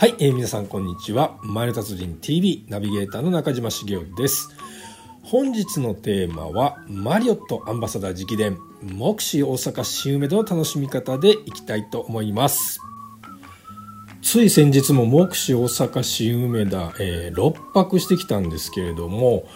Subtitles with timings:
[0.00, 1.40] はい、えー、皆さんこんにちは。
[1.42, 4.48] マイル達人 TV ナビゲーターの中島茂雄です。
[5.24, 12.80] 本日のテーマはマリオットアンバサダー直伝目視大阪新梅田の楽しみ方でいきたいと思います。
[14.22, 19.48] つい先日も目視大阪新梅田、えー、6泊してきたんですけれども、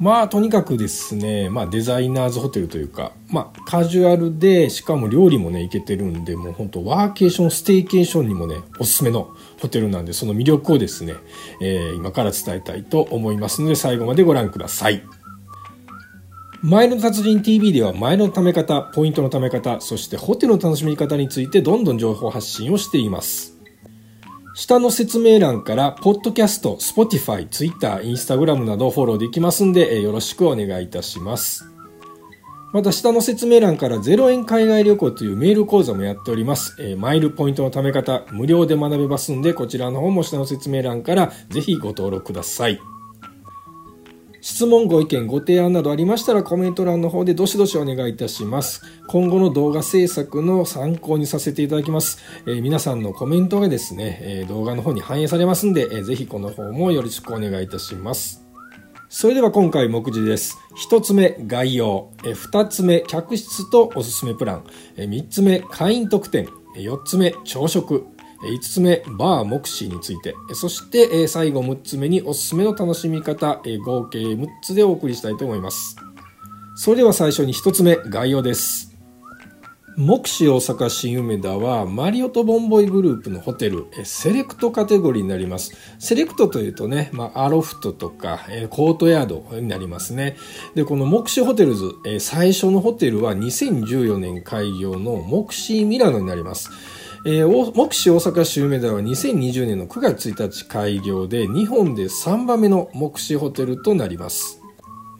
[0.00, 11.16] まあとにかくですね、まあ、デザイナーズホテルというか、まあ、カジュアルでしかも料理もねいけてるんでもう本当ワーケーションステイケーションにもねおすすめのホテルなんでその魅力をですね、
[11.60, 15.02] えー、今から伝えたいと思いますので最後までご覧ください。
[16.62, 23.59] マイルの達人 TV ではマイルの貯め方、ポイントの貯め方、そしてホテルの楽しみ方についてどんどん情報発信をしています。
[24.54, 31.66] 下の説明欄から、ポッドキャスト、スポティファイ、ツイッター、インスタグラムなどフォローできますんで、よろしくお願いいたします。
[32.72, 36.76] また下の説明欄から0円海外旅行というメール講座もやっております。
[36.80, 42.80] えマイルポイントの貯め方、無料で学べますんで、こちらの方も下の説明欄からぜひご登録ください。
[44.42, 48.82] 質問、ご意見、ご提案などありましたらコメント欄の方でどしどしお願いいたします。
[49.06, 52.18] 今後の動画制作の参考にさせていただきます。
[52.46, 58.42] えー、皆さんのコメントがですね、えー、動画の方に反映されますんで、えー、ぜひこの方もよろしくお願いいたします。
[59.10, 60.56] それでは今回目次です。
[60.76, 62.10] 一つ目、概要。
[62.22, 64.64] 二つ目、客室とおすすめプラン。
[64.96, 66.48] 三つ目、会員特典。
[66.76, 68.06] 四つ目、朝食。
[68.42, 75.96] 5つ目、バー目視について、そして最後6つ目におすすめの楽しみ方、合計6つでお送りしたいと思います。
[76.74, 78.90] それでは最初に1つ目、概要です。
[79.96, 83.86] 目視大阪新梅田はマリオとボンボイグループのホテル。
[84.04, 85.74] セレクトカテゴリーになります。
[85.98, 90.36] セレクトというとね、まあ、アロフトとかコートヤードになりますね。
[90.74, 96.70] でこの目視ホテルズ最初のホテルは2014年開業の目視ミラノになります。
[97.22, 104.59] えー、目視大阪市梅田は2020年の9月1日開業で日本で3番目の目視ホテルとなります。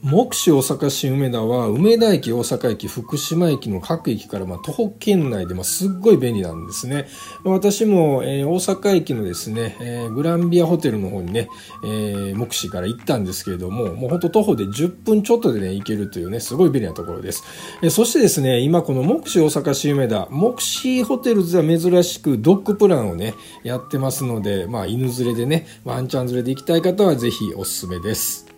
[0.03, 7.07] 目視大阪市梅田は梅田駅、大阪駅、福島駅の各駅からまあ徒歩圏内でまあすっごい便利なんですね。
[7.43, 11.49] 私も、えー、大阪駅のですね、えー、グランビアホテルの方にね、
[11.83, 17.43] えー、目視から行ったんですけれども、もうほんと徒歩で10分ちょっとでね、行けるというね、すごい便利なところです。
[17.83, 28.50] えー、そしてですね、今この目視大阪市梅田、目視ホテルズは珍しくドッグプランをね、やってますので、まあ犬連れでね、ワンちゃん連れで行きたい方はぜひおすすめです。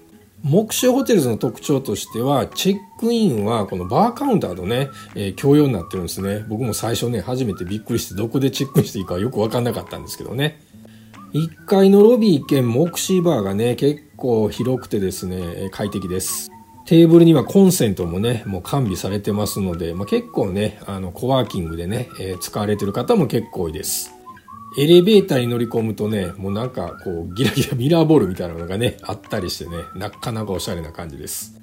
[0.43, 6.43] 目視ホテルズの特徴としては、チェックインはこのバーカウンターとね、えー、共用になってるんですね。
[6.49, 10.59] 僕も最初ね、初めてびっくりしてどこでチェックインしていいかよくわかんなかったんですけどね。
[11.33, 16.51] 1階のロビー兼目視バーがね、結構広くてですね、快適です。
[16.85, 24.12] テーブルにはコンセントもね、もう完備されてますので、まあ、結構ね、あの、コワーキングでね、えー、使われてる方も結構多いです。
[24.77, 31.59] エレベーターに乗り込むとね、もうなんかこうギラギラミラーボールみたいなのがね、あったりしてね、なかなかおしゃれな感じです。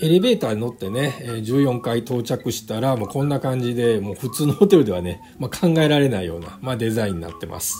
[0.00, 7.76] エレベーターに乗ってね、14階到着したらもうこんな感じで、もう普通のホテルではね、まあ、考えられないような、まあ、デザインになってます。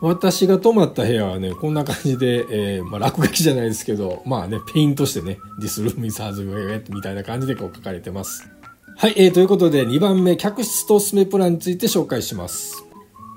[0.00, 8.48] 私が泊まった部屋はね、こんな感じで、えー、まあ、落書きじゃないですけど、まあね、ペイントしてね、This room is as well みたいな感じでこう書かれてます。
[8.96, 12.89] はい、えー、ということで2番目、客室とおすすめプランについて紹介します。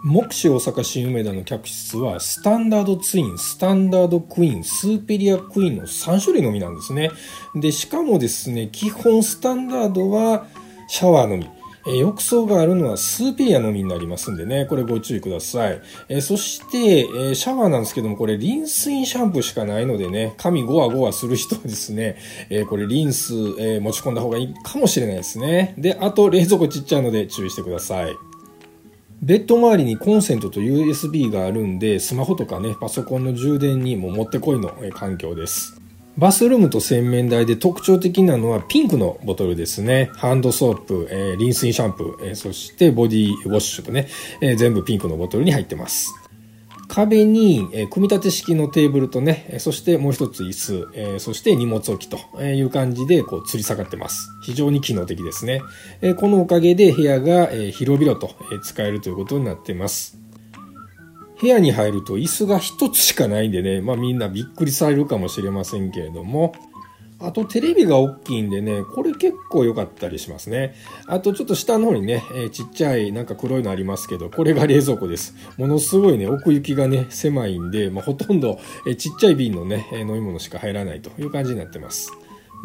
[0.06, 7.10] 目視大阪新梅田の客室はスタンダードツイン、スタンダードクイーン、スーペリアクイーンの3種類のみなんですね。
[7.56, 10.46] で、しかもですね、基本スタンダードは
[10.90, 11.50] シャワーのみ。
[11.86, 15.82] え浴槽があるのはスーペリアのみになりますんでね、これご注意ください。
[16.10, 22.18] えそして、えシャワーなんですけども、これリンスインシャンプーしかないのでね、髪ゴワゴワする人はですね、
[22.50, 25.76] えこれリンス、え持ち込んだ方がいいかもしれないですね。
[25.78, 28.33] で、あと冷蔵庫ちっちゃいので注意してください。
[29.24, 35.80] ベッド周りにコンセントと USB があるんで、スマホとかね、パソコンの充電にももってこいの環境です。
[36.18, 40.10] バスルームと洗面台で特徴的なのはピンクのボトルですね。
[40.18, 44.10] ハンドソープ、えー、リンスインシャンプー、えー、そしてボディウォッシュとね、
[44.42, 46.14] えー、全部ピンクのボトルに入ってます。
[46.94, 54.30] 壁に、え組み立て式のテーブルとね、そしてもう一つ椅子、えそして荷物置きという感じでこう吊り下がってます。
[54.44, 55.64] 非常に機能的ですね。
[56.02, 60.20] えこのおかげで部屋が、え広々とえ使えるということになっています。
[61.42, 66.54] 部屋に入ると椅子が一つしかないんでね、まあみんなびっくりされるかもしれませんけれども、
[67.24, 70.76] あとテレビが大きいんでね、これ結構良かったりしますね。
[71.08, 75.34] あとちょっと下の方にね、えー、ちっちゃいなんか黒いのありますけど、これが冷蔵庫です。
[75.58, 82.12] ものすごいね、奥行きがね、狭いんで、まあ、ほとんど、えー、ちっちゃい瓶のね、飲み物しか入らないという感じになってます。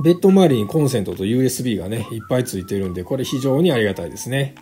[0.03, 4.55] ベッド周りにコンセントと USB がね、いっぱいついてるんで、これ非常にありがたいですね。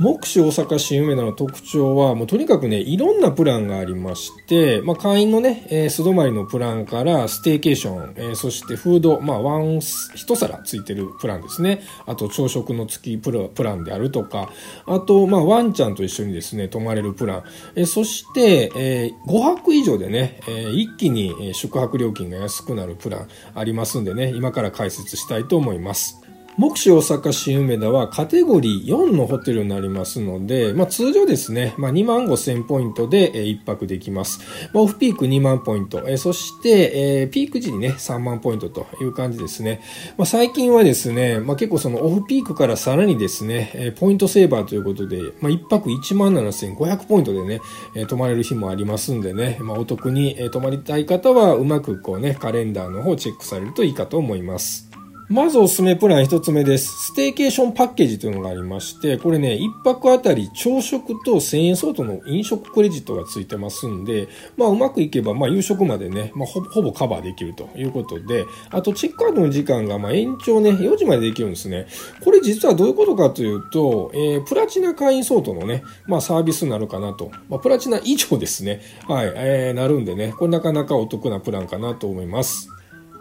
[0.00, 9.80] 目視大阪市梅田の特徴は、もうとにかくね、いろんなプランがありまして、まあ、会員のね、えー、素泊まりのプランからステーケーション、えー、そしてフード、まあ、ワン、
[10.14, 11.82] 一皿ついてるプランですね。
[12.06, 14.50] あと、朝食の付きプラプランであるとか、
[14.86, 17.42] あと、まあ、ワンちゃんと一緒にですね、泊まれるプラン。
[17.74, 26.19] えー、そして、えー、5泊以上でね、えー、一気に宿泊料金が安くなるプランありますんでね、今から解説したいと思います。
[26.60, 34.40] 目視大阪市梅田はカテゴリー4のホテルになりますので、まあ、通常ですね、まあ、2万5千ポイントで、え1泊できます。
[34.74, 39.80] まあ、オフピーク2万ポイント、えそして、えピーク時にね、3万ポイントという感じですね。
[40.18, 47.62] まあ、最近はですね、まあ、結構そのオフピークからさらにですね、えポイントセーバーということで、まあ、1泊1万7500ポイントでね、
[47.94, 54.89] え泊まれる日もありますんでね、まあ、お得に、え泊まりたい方はうまくこうね、カレンダーの方をチェックされるといいかと思います。
[55.30, 57.06] まずおすすめプラン一つ目です。
[57.06, 71.86] ステーケーションパッケージというのがありまして、これね、一泊あたり朝食と1000円相当の飲食クレジットがついてますんで、まあうまくいけば、まあ夕食までね、まあほぼカバーできるということで、あとチェックアウトの時間がまあ延長ね、4時までできるんですね。
[72.24, 77.30] これ実はどういうことかというと、えー、プラチナ会員相当のね、まあサービスになるかなと。
[77.48, 78.80] まあプラチナ以上ですね。
[79.06, 82.68] はい、えー、なるんでね、これなかなかお得なプランかなと思います。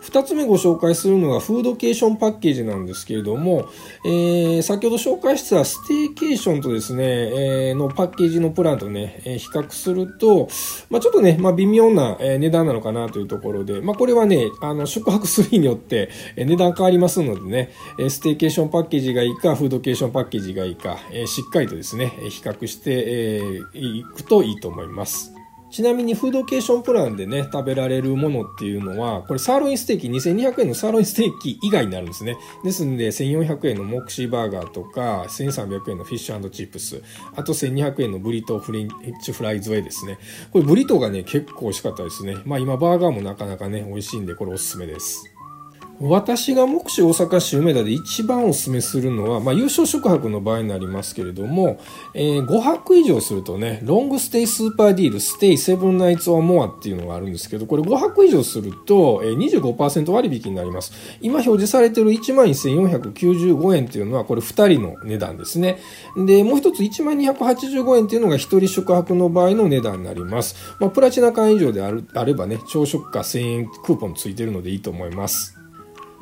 [0.01, 3.69] 2つ目ご紹介するのがフードケーションパッケージなんですけれども、
[4.05, 7.03] えー、先ほど紹介したステーケーションとですね、
[7.69, 10.49] えー、のパッケージのプランとね、えー、比較すると、
[10.89, 17.71] まあ、ちょっとね、まあ、微妙な、値段なのかなというところで、まあ、これはね、あの、宿泊する日によって、値段変わりますのでね、
[18.09, 25.38] ステーケーションパッケージがいいか、フードケーションパッケージがいいか、えしっかりとですね、比較して、いくといいと思います。
[25.71, 32.37] ちなみにフードケーションプランでね、食べられるものっていうのは、これサーロインステーキ2200円のサーロインステーキ以外になるんですね。
[32.63, 37.01] ですんで、1400円のモクシーバーガーとか、1300円のフィッシュチップス、
[37.35, 38.89] あと1200円のブリトーフリン
[39.21, 40.17] チフライズウェイですね。
[40.51, 42.37] これブリトーがね、結構美味しかったですね。
[42.45, 45.38] まあ今バーガーもなかなかね、美味しいんで、これおすすめです。
[46.01, 51.77] 私が目視大阪市梅田で一番お勧めするのは、まあ、優勝宿泊の場合になりますけれども、
[52.13, 60.93] えー、5泊以上するとね、 Long Stay Super Deal, Stay Seven Nights or More っていうのがあるんですけど、これ5泊以上すると、えー、25%割引になります。
[61.19, 65.79] 今表示されている11,495円っていうのは、これ2人の値段ですね。
[66.15, 70.55] で、もう一つ1285円っていうのが1人宿泊の場合の値段になります。
[70.79, 75.58] まあ、プラチナ会員以上であるあればね、朝食か1000円クーポンついてるのでいいと思います。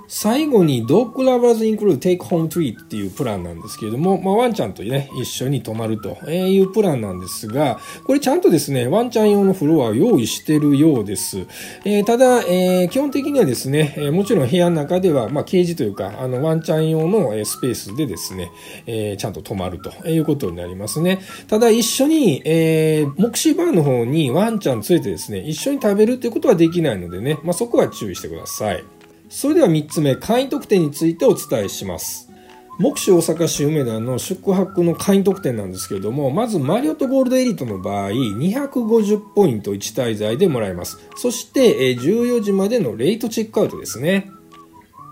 [0.08, 11.46] 最後に、 Dog Lovers Include Take Home Treat っていうプランなんですけれども、まあ、ワンちゃんとね、一緒に泊まるというプランなんですが、これちゃんとですね、ワンちゃん用のフロアを用意してるようです。
[11.84, 18.50] えー、ただ、えー、基本的にはですね、えー、もちろん部屋の中では、まあ、ケージというか、あの、ワンちゃん用のスペースでですね、
[18.86, 21.20] えー、ちゃんと泊まるということになりますね。
[21.48, 28.97] ただ、一緒に、えー、目視バーの方にワンちゃん連れてですね、一緒に食べるっていうことはできないのでね、まあ、そこは注意してください。
[29.40, 32.28] それでは3つ目、簡易特典についてお伝えします。
[32.80, 40.98] 目視大阪市梅田の宿泊の会員特典なんですけれども、まずマリオットゴールドエリートの場合、250ポイント1滞在でもらえます。
[41.18, 44.32] そして、14時までのレイトチェックアウトですね。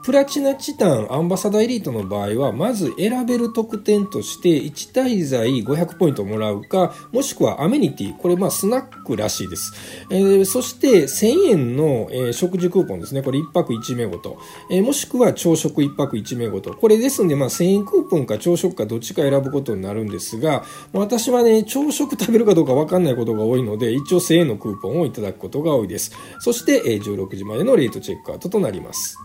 [0.06, 9.74] プラチナチタンアンバサダーエリートの場合は、まず選べる特典として1滞在500ポイントもらうか、もしくはアメニティ、これまあスナックらしいです。
[10.12, 13.24] えー、そして1000円の、えー、食事クーポンですね。
[13.24, 14.38] これ1泊1名ごと。
[14.69, 16.76] えー、もしくは朝食1泊1名ごと。
[16.76, 26.12] これですんで、まあ1000円クーポンか朝食かどっちか選ぶことになるんですが、私はね、朝食食べるかどうかわかんないことが多いので、一応1000円のクーポンをいただくことが多いです。
[26.42, 29.18] そして、えー、16時までのレートチェックアウトとなります。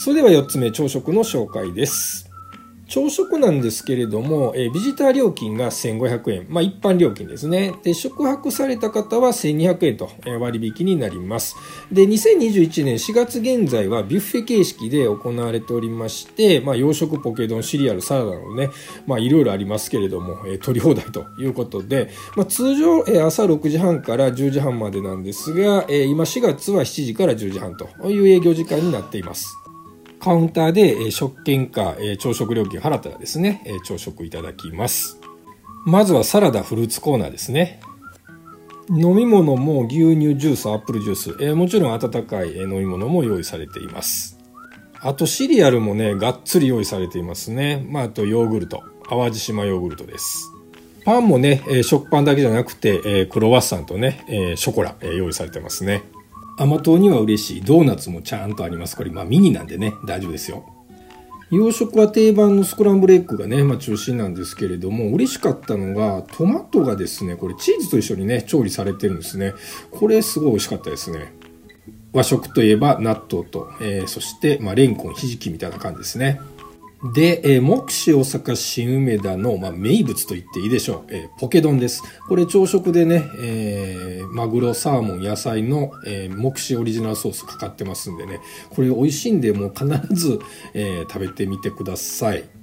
[0.00, 2.30] それでは4つ目、朝食の紹介です。
[2.86, 6.46] 朝食なんですけれども、えビジター料金が1500円。
[6.48, 7.74] まあ、一般料金ですね。
[7.82, 11.56] で、宿泊された方は1200円と割引になります。
[11.90, 18.70] で、2021年4月現在はビュッフェ形式で行われておりまして、まあ、洋食ポケ丼、シリアル、サラダのね、
[19.04, 29.58] まあ、いろいろありますけれども、え取り放題ということで、まあ、通常、え朝6時半から10時半までなんですが、え今4月は7時から10時半という営業時間になっています。
[30.20, 35.18] カウンターで食券か朝食料金払ったらですね、朝食いただきます。
[35.86, 37.80] まずはサラダフルーツコーナーですね。
[38.90, 44.38] 飲み物も牛乳、ジュース、アップルジュース、え、もちろん温かい飲み物も用意されています。
[45.00, 47.86] あとシリアルもね、がっつり用意されていますね。
[47.88, 50.50] まあ、あとヨーグルト、淡路島ヨーグルトです。
[51.04, 56.02] パンもね、食パンだけじゃなくて、クロワッサンとね、ショコラ、用意されてますね。
[56.58, 58.96] 甘党には嬉しいドーナツもちゃんとあります。
[58.96, 60.74] これ、まあミニなんでね、大丈夫ですよ。
[61.50, 69.54] 洋食は定番のスクランブルエッグがね、まあ、中心なんですけれども、嬉しかったのが、トマトがですね、これチーズと一緒にね、調理されてるんですね。
[69.90, 71.32] これすごい美味しかったですね。
[72.12, 76.40] 和食といえば納豆と、えー、そして、まあ、レンコン、ひじきみたいな感じですね。
[77.02, 82.02] で、えー、目視大阪新梅田の、まあ、名物と言っていいでしょう、えー、ポケ丼です。
[82.28, 88.40] これ朝食でね、えー、マグロ、サーモン、野菜の、えー、目視オリジナルソースかかってますんでね、
[88.70, 90.40] これ美味しいんで、もう必ず、
[90.74, 92.57] えー、食べてみてください。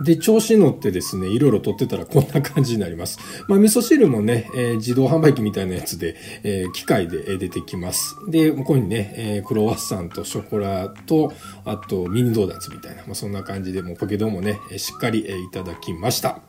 [0.00, 3.18] で、調子乗ってですね、いろいろ取ってたらこんな感じになります。
[3.48, 8.16] まあ、味噌汁もね、えー、自動販売機みたいなやつで、えー、機械で出てきます。
[8.28, 11.32] で、ここにね、えー、クロワッサンとショコラと、
[11.64, 16.40] あとミニドーナツみたいな、まあ、そんな感じで、もうポケドもね、しっかり、えー、いただきました。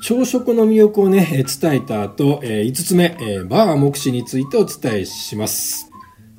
[0.00, 5.87] 朝食の魅力をね、伝えた後え、5つ目え、バー目視についてお伝えします。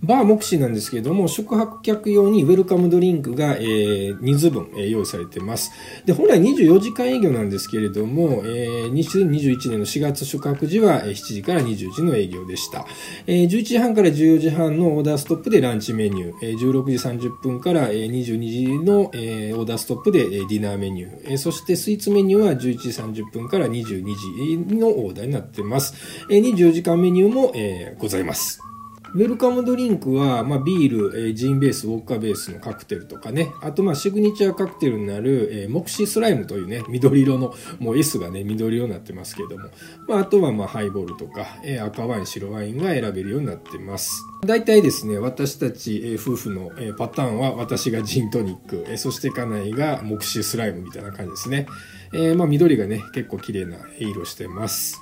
[0.02, 5.72] バー目視なんですけれども、宿泊客用にウェルカムドリンクが、えー、人数分、えー、用意されています。
[6.06, 12.86] で、本来24時間営業なんですけれども、えー、2021年の4月宿泊時は7時から20時の営業でした。
[13.28, 22.90] えー、11時半から14時半のオーダーストップでランチメニュー、えー、16時30分から22時の、えー、オーダーストップでディナーメニュー、えー、そしてスイーツメニューは11時
[23.24, 25.94] 30分から22時のオーダーになっています。
[26.30, 28.69] えー、24時間メニューも、えー、ございます。
[29.14, 39.70] ウェルカムドリンクは、まあ、ビール、えー、ジンベース、ウォッカベースのカクテルとかね、あと、まあ、シグニチャーカクテルになる、えー、モクシースライムというね、緑色の、もう S がね、緑色になってますけれども、
[40.08, 44.24] まあ、あとは、まあ、ハイボールとか、えー、赤ワイン、白ワインが選べるようになってます。
[44.46, 51.66] 大体ですね、私たち、えー、夫婦の、えー、パターンは、私がジントニック、えー、そして家内がモクシースライムみたいな感じですね。
[52.14, 55.02] えー、まあ、緑がね、結構綺麗な色してます。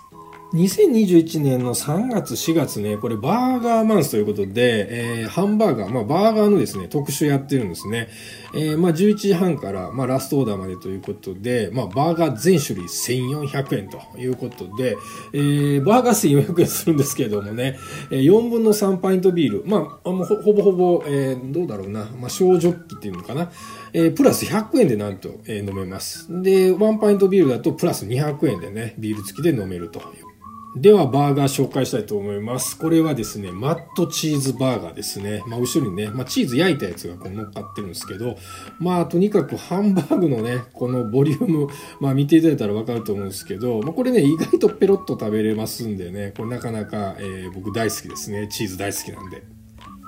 [0.54, 8.08] 2021年の3月、4月ね、これバーガーマンスということで、えー、ハンバーガー、まあバーガーのですね、特集やってるんですね。
[8.54, 14.98] えー、まあ11時半から、まあラストオーダーまでということで、まあバーガー全種類1400円ということで、
[15.34, 17.78] えー、バーガー1400円するんですけれどもね、
[18.10, 23.52] えー、4分の3パイントビール、まあ、ほほぼほぼ、えー、どうだろうな、まあ小ジョッキっていうのかな、
[23.92, 26.28] えー、プラス100円でなんと、えー、飲めます。
[26.42, 30.37] で、1パイントビールだとプラス200円でね、ビール付きで飲めるという
[30.80, 32.78] ではバーガー紹介したいと思います。
[32.78, 35.42] これはですね、マットチーズバーガーですね。
[35.48, 38.38] まあ後ろにね、まあチーズ焼いたやつがこう乗っかってるんですけど、
[38.80, 41.68] まあとにかくハンバーグのね、このボリューム、
[42.00, 48.48] まあ見ていただいたらわかると思うんですけど、まあこれね、意外とペロッと食べれますんでね、これなかなか、えー、僕大好きですね。
[48.48, 49.57] チーズ大好きなんで。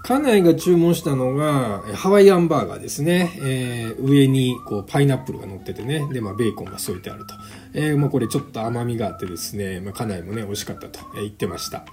[0.03, 3.31] 家内が注文したのが、ハワイアンバーガーですね。
[3.41, 6.07] えー、上にこうパイナップルが乗っててね。
[6.11, 7.35] で、まあ、ベーコンが添えてあると。
[7.73, 11.85] えー、まあ、これちょっと甘みがあってですね、まあ、家内もね、美味しかったと言ってました。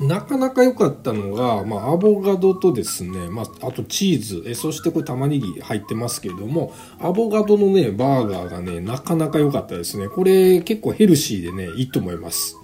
[0.00, 10.08] なかなか良かったのが、まあ、アボカドとですね、まあ、あとチーズ、えそしてこれ玉ねぎ入ってますけれども、アボカドのね、バーガーがね、なかなか良かったですね。
[10.08, 12.57] これ結構ヘルシーでね、いいと思います。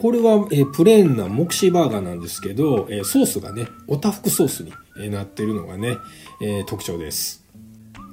[0.00, 5.96] これは、え、プレーンなモクシーバーガーなんですけど、え、ソースがね、おたふくソースに、え、なってるのがね、
[6.40, 7.44] え特徴です。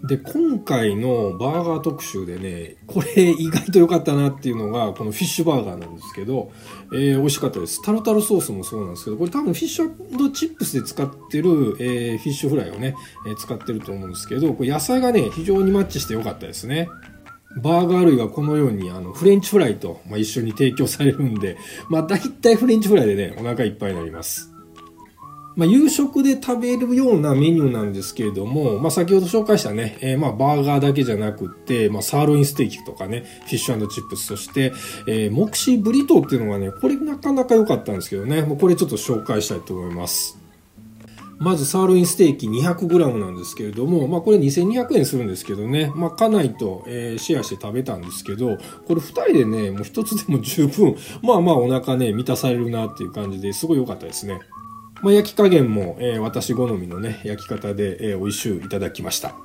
[0.04, 6.52] で、今回のバーガー特集でね、これ意外と良かったなっていうのが、このフィッシュバーガーなんですけど、
[6.94, 7.82] え美味しかったです。
[7.82, 12.96] タルタルソースもそうなんですけど、これ多分フィッシュチップスで使ってる、えフィッシュフライをね、
[13.28, 16.90] え使ってると思うんですけど、これ野菜がね、非常にマッチして良かったですね。
[17.62, 21.58] バーガー類はこのようにあのフレンチフライと、まあ、一緒に提供されるんで、
[21.90, 24.54] まあ大体フレンチフライでね、お腹いっぱいになります。
[25.56, 34.72] まあ、夕食で食べるようなメニューなんですけれども、まあ、先ほど紹介したね、えー、まあ、バーガーだけじゃなくて、まあ、サーロインステーキとかね、フィッシュチップス、そして、
[35.08, 40.38] えー、モクシーブリトーっていうのがね、これなかなか良かったんですけどね、もうこれちょっと紹介したいと思います。
[41.40, 54.40] まずサーロインステーキ 200g なんですけれども、まあこれ2200円するんですけどね、まあ家内と、えー、シェアして食べたんですけど、これ2人でね、もう1つでも十分、まあまあお腹ね、満たされるなっていう感じですごい良かったですね。
[55.04, 59.36] まあ焼き加減も、えー、私好みのね、焼き方で、えー、美味しゅういただきました。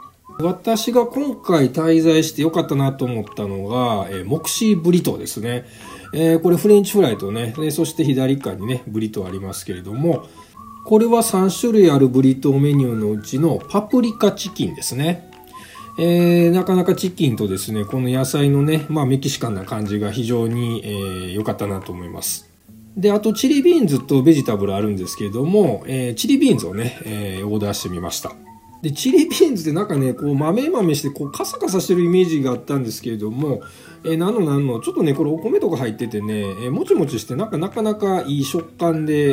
[0.40, 5.66] 私が今回滞在して良かったなと思ったのが、えー、モクシーブリトーですね。
[6.14, 10.26] えー、これフレンチフライとね、そして左側にね、ブリトーありますけれども、
[10.84, 15.30] これは3種類あるブリトーメニューのうちのパプリカチキンですね。
[15.98, 20.82] えー、なかなかチキンとですね、この野菜のね、まあメキシカンな感じが非常に
[21.34, 22.50] 良、えー、かったなと思います。
[22.96, 28.32] で、あとチリビーンズとベジタブルあるんですけれども、えー、チリビーンズをね、えー、オーダーしてみました。
[28.82, 33.62] で、チリビーンズってなんかね、こう豆豆してこうカサカサしてるイメージがあったんですけれども、
[34.04, 39.32] えー、なのなの、ちょっとね、これお米とか入っててね、えー、もちもちしてなんかなかなかいい食感で、え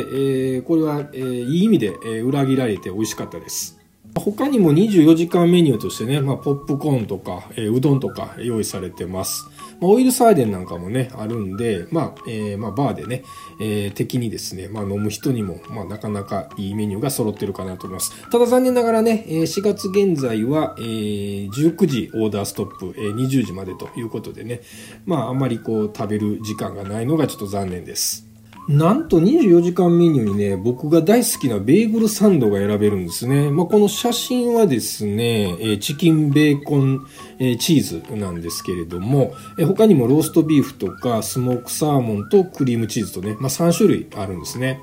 [0.60, 3.76] ー、これは、えー、いい意味で、えー、裏切られて美味しかったです。
[4.14, 9.48] 他にも24時間メニューとしてね、まあ、ポップコーンとか、えー、うどんとか用意されてます。
[9.80, 13.24] オイルサーデンなんかもね、あるんで、まあ、えー、まあ、バーでね、
[13.60, 18.28] えー、敵にですね、まあ、飲む人にも、まあ、なかなかいいメニューが揃ってるかなと思います。
[18.30, 24.60] ただ残念ながらね、4月現在は、えー、19時オーダーストップ、えー、20時までということでね、
[25.06, 28.29] まあ、あんまりこう、食べる時間がないのがちょっと残念です。
[28.68, 33.50] なんと24時間メニューにね、僕が大好きなベーグルサンドが選べるんですね。
[33.50, 37.06] まあ、この写真はですね、えチキンベーコン、
[37.38, 44.80] えチーズなんですけれども、え他にもローストビーフとかスモークサーモンとクリームチーズとね、まあ、3種類あるんですね。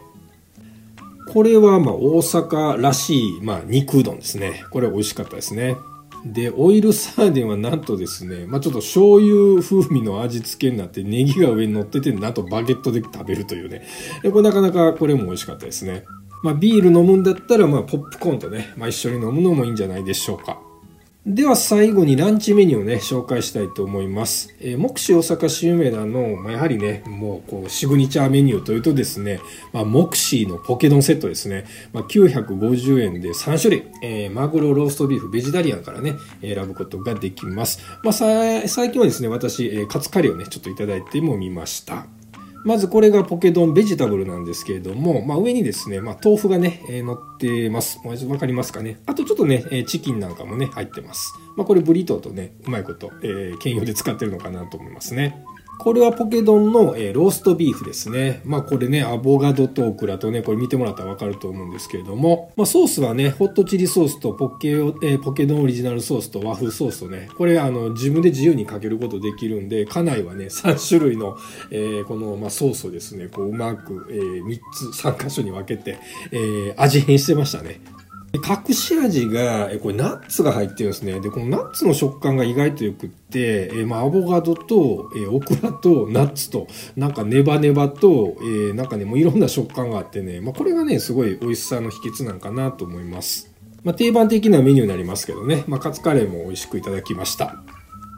[1.31, 4.63] これはま大阪らしい、まあ、肉うどんですね。
[4.72, 5.75] これ美味しかったですね。
[6.25, 13.86] で、オイルサーディンはなんとですね、まあ、ちょっと醤油風味の味付けになってネギが上に乗ってて、なんとバゲットで食べるというね。
[14.24, 16.03] これなかなかこれも美味しかったですね。
[16.43, 20.59] まあ、ビール飲むんだったら、まあ、ポップコーンとね、まあ、一緒に飲むのもいいんじゃないでしょうか。
[21.29, 24.55] では最後にランチメニューをね、紹介したいと思います。
[24.62, 29.41] えー、目視大阪市梅田の、まあ、やはりね、もうこう、シグニチャーメニューというとですね、
[29.74, 37.81] まあ、目視のポケドンセットですね、まあ、950円で3種類、えー、マグロ、ローストビーフ、ベジタリアンからね、選ぶことができます。
[38.03, 38.62] まあ、最
[38.93, 42.07] 近はですね、私、え、カツカレーをね、ちょっといただいてもみました。
[42.67, 48.01] まずこれがポケ丼ベジタブルなんですけれども、まあ、上にですね、まあ、豆腐がね、えー、乗ってます。
[48.03, 49.00] わかりますかね。
[49.05, 51.33] あとちょっとね、えチキンなんかもね、入ってます。
[51.55, 55.45] まあ、これブリトーとね、うまいこと、えー、兼用で使ってるのかなと思いますね。
[55.79, 58.41] これはポケドンの、えー、ローストビーフですね。
[58.46, 71.38] まあこれね、アボガドとオクラとね、これ見てもらったらわかると思うんですけれども、まあソースはね、ホットチリソースとポケ,、えー、ポケドンオリジナルソースと和風ソースとね、これあの自分で自由にかけることできるんで、家内はね、3種類の、
[71.72, 74.60] えー、この、まあ、ソースをですね、こううまく、えー、3
[74.93, 75.98] つ、3箇所に分けて、
[76.31, 77.79] えー、味変してましたね。
[78.34, 81.19] 隠し味が、これナッツが入ってるんですね。
[81.19, 93.53] で、このナッツの食感が意外とよくって、えまあ、アボカドと、えオクラとナッツと、なんかネバネバと、えー、なんかね、もういろんな食感があってね、まあ、これがね、すごい美味しさの秘訣なんかなと思います。
[93.83, 97.63] まあ、定番的なメニューになりますけどね、まあ、カツカレーも美味しくいただきました。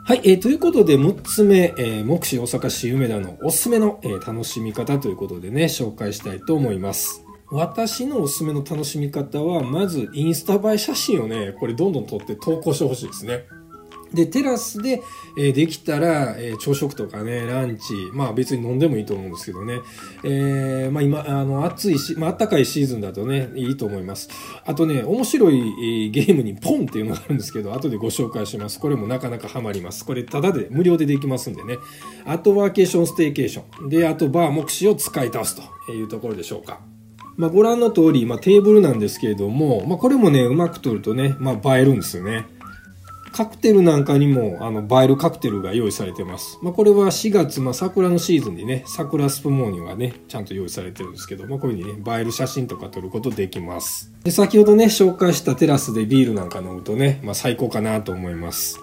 [0.05, 7.23] はい、えー、ということで6つ目、えー、目視大阪市梅田のおすすめの、えー、楽しみ方ということでね、紹介したいと思います。
[7.51, 13.45] 私のおすすめの楽しみ方は、まずインスタ映え写真をね、これどんどん撮って投稿してほしいですね。
[14.13, 15.03] で、テラスで、
[15.37, 19.79] えー、できたら、えー、朝食とかね、ランチ、まあ別に飲んでもいいと思うんですけどね。
[20.23, 24.29] えー、まあ今、あの、暑いし、まあ暖かいシーズンだとね、いいと思います。
[24.65, 28.79] あとね、面白い、ゲームにポンっていうのがあるんですけど、後でご紹介します。
[28.79, 30.05] これもなかなかハマります。
[30.05, 31.77] これ、ただで、無料でできますんでね。
[32.25, 33.89] あとワーケーション、ステーケーション。
[33.89, 36.81] で、あとバー、目視を使い倒すというところでしょうか。
[37.39, 42.45] まあ、ご覧の通り、まあ、テーブルなんですけれども、まあ、これもね、うまく撮るとね、まあ、映えるんですよね。
[43.31, 46.59] カクテルなんかにも、あの、映えるカクテルが用意されてます。
[46.61, 54.11] まあ、これは4月、まあ、桜のシーズンにね、桜スプモーニングがね、ちゃんと用意されてるんですけど、まあ、こういうふうにね、映える写真とか撮ることできます。
[54.25, 58.81] で、先ほどね、紹介したテラスでビールなんか飲むとね、まあ、最高かなと思います。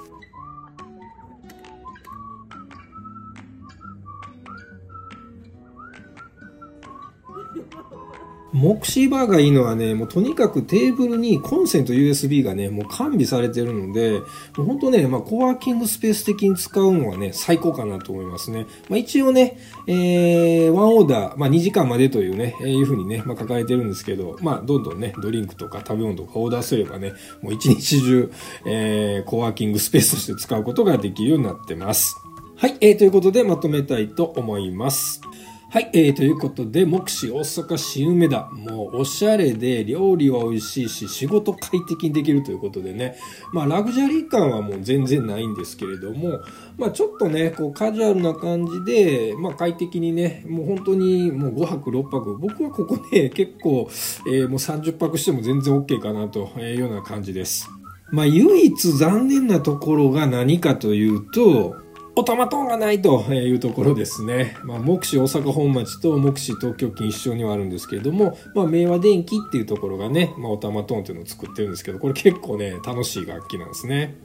[8.53, 14.25] モクシーバーがいいのはね、もうとにかくテーブルにコンセント USB がね、もう完備されてるので、も
[14.59, 18.67] う本当ね、まあコワーキングスペース的に使うのはね、最高かなと思いますね。
[18.89, 28.33] まあ一応ね、えー、ワンオーダー、まあ2時間までというね、えー、いうふうにね、まあ書かれてるんですけど、まあどんどんね、ドリンクとか食べ物とかオーダーすればね、もう一日中、
[28.65, 32.17] えー、コワーキングスペースとして使うことができるようになってます。
[32.57, 35.21] はい、えー、ということでまとめたいと思います。
[35.69, 38.49] はい、えー、ということで、目視大阪市梅田。
[38.53, 43.17] もうおしゃれで、料理は美味しいし、仕事快適にできるということでね。
[43.53, 46.39] まあ、ラグジュアリー感はもう全然ないんですけれども、
[46.79, 52.39] まあ、ちょっとね、こう、カジュアルな感じで、まあ、快適にね、もう本当にもう5泊6泊。
[52.39, 53.91] 僕はここね、結構、
[54.29, 57.69] えー、もう30泊しても全然 OK かなというような感じです。
[58.13, 61.75] まあ、唯一残念なところが何かというと、
[62.19, 64.57] おたまトンがないというところですね。
[64.65, 74.17] まあ、目視大阪本町と目視東京近一緒にはあるんですけれども、まあ、明和電機っていうところがね、まあ、おたまトンっていうのを作ってるんですけど、これ結構ね、楽しい楽器なんですね。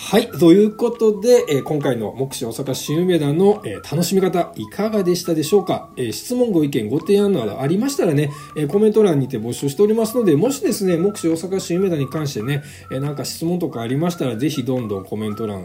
[0.00, 0.30] はい。
[0.30, 15.64] ということで、えー、今回の目視大阪新梅田の、えー、楽しみ方、いかがでしたでしょうか、えー、質問、ご意見、ご提案などありましたらね、えコメント欄にて募集しておりますので、もしですね、目視大阪新梅田に関してね、えなんか質問とかありましたら、ぜひどんどんコメント欄、え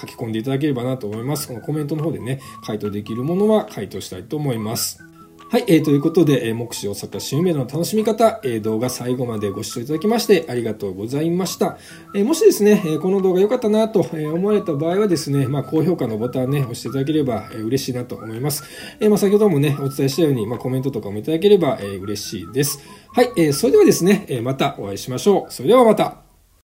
[0.00, 1.46] 書き込んでいただければなと思います。
[1.46, 5.05] このコメントの方でね、回答できるものは回答したいと思います。
[5.48, 11.78] はい、えー、ということで、えー、目視大阪新梅の楽しみ方、えー、動画最後までご視聴いただきましてありがとうございました。
[12.16, 18.64] えー、もしですね、え、この動画良かったなと思われた場合はですね、まあ、高評価のボタンね、押していただければ、え、嬉しいなと思います。
[18.98, 22.80] え、まあ、先ほどもね、お伝えしたように、まあ、コメントとかもいただければ、え、嬉しいです。
[23.12, 25.52] はい、え、それではですね、え、またお会いしましょう。
[25.52, 26.25] それではまた。